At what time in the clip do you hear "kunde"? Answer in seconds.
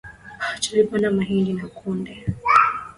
1.77-2.13